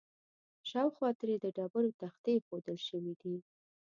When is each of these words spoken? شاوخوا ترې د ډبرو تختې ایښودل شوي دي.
شاوخوا 0.69 1.09
ترې 1.19 1.35
د 1.43 1.45
ډبرو 1.57 1.97
تختې 2.01 2.31
ایښودل 2.35 2.77
شوي 2.87 3.13
دي. 3.21 3.35